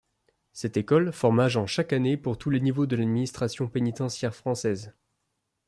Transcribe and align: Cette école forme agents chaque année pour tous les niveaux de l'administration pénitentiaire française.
Cette 0.51 0.77
école 0.77 1.13
forme 1.13 1.41
agents 1.41 1.67
chaque 1.67 1.93
année 1.93 2.17
pour 2.17 2.35
tous 2.39 2.49
les 2.49 2.59
niveaux 2.59 2.87
de 2.87 2.95
l'administration 2.95 3.67
pénitentiaire 3.67 4.33
française. 4.33 4.95